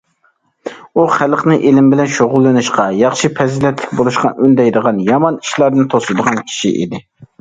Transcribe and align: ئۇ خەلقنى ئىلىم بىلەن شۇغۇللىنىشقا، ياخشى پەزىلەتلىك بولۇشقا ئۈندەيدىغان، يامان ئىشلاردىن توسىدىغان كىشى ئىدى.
ئۇ 0.95 1.03
خەلقنى 1.15 1.57
ئىلىم 1.67 1.91
بىلەن 1.91 2.09
شۇغۇللىنىشقا، 2.15 2.85
ياخشى 3.01 3.31
پەزىلەتلىك 3.41 3.93
بولۇشقا 4.01 4.33
ئۈندەيدىغان، 4.41 5.03
يامان 5.11 5.41
ئىشلاردىن 5.45 5.93
توسىدىغان 5.95 6.41
كىشى 6.49 6.73
ئىدى. 6.81 7.05